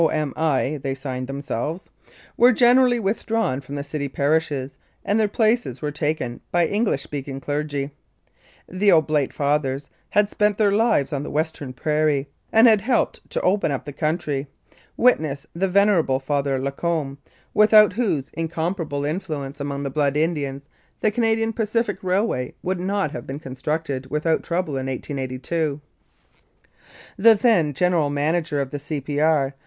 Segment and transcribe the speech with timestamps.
[0.09, 1.91] M.I." they signed themselves)
[2.35, 7.39] were generally withdrawn from the city parishes and their places were taken by English speaking
[7.39, 7.91] clergy.
[8.67, 13.41] The Oblate Fathers had spent their lives on the Western prairie, and had helped to
[13.41, 14.47] open up the country,
[14.97, 17.19] witness the Venerable Father Lacombe,
[17.53, 19.61] without whose incomparable influence 124 1906 14.
[19.61, 20.69] Calgary among the Blood Indians
[21.01, 25.79] the Canadian Pacific Railway would not have been constructed without trouble in 1882.
[27.17, 29.53] The then General Manager of the C.P.R.